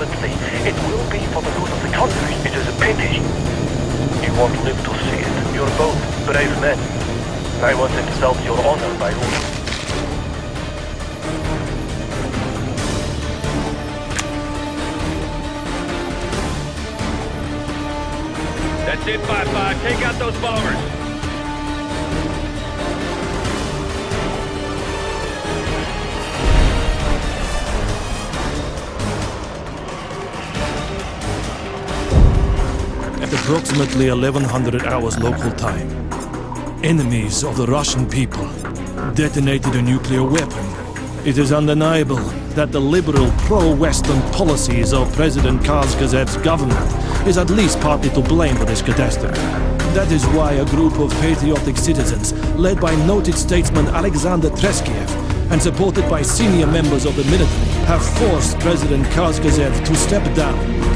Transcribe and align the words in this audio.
Ultimately, 0.00 0.30
it 0.66 0.74
will 0.88 1.10
be 1.10 1.18
for 1.26 1.42
the 1.42 1.50
good 1.60 1.70
of 1.70 1.82
the 1.82 1.90
country. 1.90 2.34
It 2.48 2.56
is 2.56 2.66
a 2.68 2.72
pity. 2.80 3.20
You 4.24 4.32
won't 4.32 4.56
live 4.64 4.82
to 4.82 4.92
see 5.04 5.20
it. 5.20 5.54
You're 5.54 5.68
both 5.76 6.24
brave 6.24 6.58
men. 6.62 6.78
I 7.62 7.74
won't 7.74 7.92
insult 7.92 8.42
your 8.42 8.58
honor 8.64 8.98
by 8.98 9.12
order. 9.12 9.40
That's 18.86 19.06
it, 19.06 19.20
5-5. 19.20 19.82
Take 19.82 20.02
out 20.06 20.18
those 20.18 20.40
bombers. 20.40 20.99
Approximately 33.50 34.08
1100 34.08 34.84
hours 34.84 35.18
local 35.18 35.50
time, 35.50 35.90
enemies 36.84 37.42
of 37.42 37.56
the 37.56 37.66
Russian 37.66 38.08
people 38.08 38.46
detonated 39.14 39.74
a 39.74 39.82
nuclear 39.82 40.22
weapon. 40.22 40.64
It 41.26 41.36
is 41.36 41.52
undeniable 41.52 42.22
that 42.54 42.70
the 42.70 42.80
liberal 42.80 43.28
pro-Western 43.48 44.22
policies 44.30 44.92
of 44.92 45.12
President 45.16 45.62
Kazgazev's 45.62 46.36
government 46.36 46.78
is 47.26 47.38
at 47.38 47.50
least 47.50 47.80
partly 47.80 48.10
to 48.10 48.20
blame 48.20 48.54
for 48.54 48.66
this 48.66 48.82
catastrophe. 48.82 49.34
That 49.94 50.12
is 50.12 50.24
why 50.28 50.52
a 50.52 50.64
group 50.66 51.00
of 51.00 51.10
patriotic 51.14 51.76
citizens, 51.76 52.32
led 52.54 52.80
by 52.80 52.94
noted 53.04 53.34
statesman 53.34 53.88
Alexander 53.88 54.50
Treskiev 54.50 55.10
and 55.50 55.60
supported 55.60 56.08
by 56.08 56.22
senior 56.22 56.68
members 56.68 57.04
of 57.04 57.16
the 57.16 57.24
military, 57.24 57.84
have 57.86 58.04
forced 58.18 58.60
President 58.60 59.04
Kazgazev 59.06 59.84
to 59.84 59.96
step 59.96 60.22
down 60.36 60.89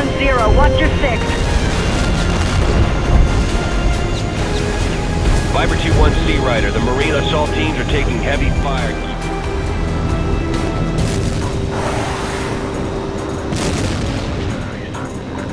010. 0.00 0.56
Watch 0.56 0.80
your 0.80 0.88
six. 1.00 1.20
Viper 5.52 5.74
2-1 5.74 6.26
Sea 6.26 6.38
Rider, 6.38 6.70
the 6.70 6.80
Marine 6.80 7.14
assault 7.16 7.50
teams 7.50 7.76
are 7.78 7.84
taking 7.84 8.16
heavy 8.18 8.48
fire. 8.62 8.92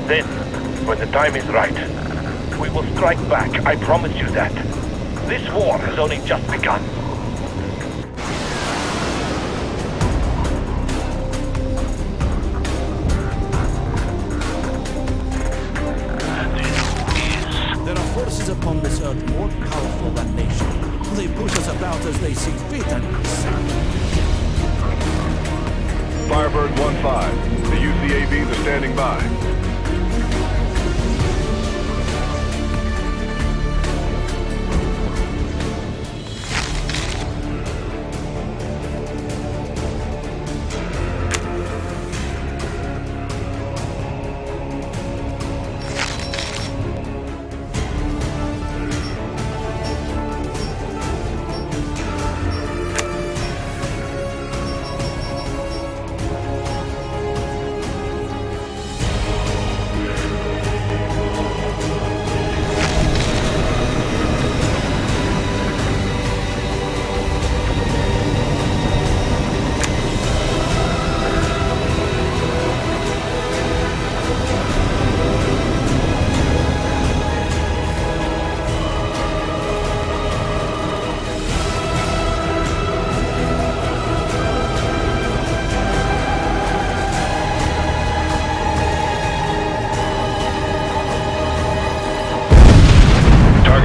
Then, 0.07 0.25
when 0.87 0.97
the 0.99 1.07
time 1.07 1.35
is 1.35 1.45
right, 1.47 1.73
we 2.57 2.69
will 2.69 2.85
strike 2.95 3.17
back. 3.27 3.65
I 3.65 3.75
promise 3.75 4.15
you 4.15 4.29
that. 4.29 4.53
This 5.27 5.51
war 5.51 5.77
has 5.77 5.99
only 5.99 6.19
just 6.25 6.49
begun. 6.49 6.81
This 18.87 19.01
earth 19.01 19.29
more 19.31 19.49
powerful 19.49 20.11
than 20.11 20.33
nation. 20.37 20.67
They 21.15 21.27
push 21.27 21.51
us 21.57 21.67
about 21.75 21.99
as 22.05 22.17
they 22.21 22.33
see 22.33 22.51
fit 22.69 22.87
and 22.87 23.03
Firebird 26.29 26.71
1-5. 26.71 27.69
The 27.69 27.77
UCAVs 27.89 28.49
are 28.49 28.61
standing 28.63 28.95
by. 28.95 29.66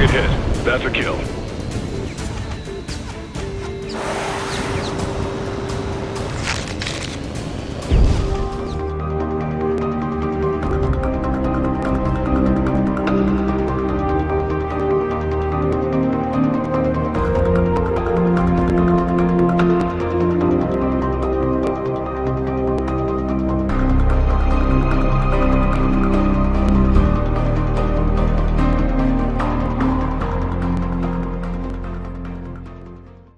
Target 0.03 0.29
hit. 0.29 0.65
That's 0.65 0.83
a 0.83 0.91
kill. 0.91 1.42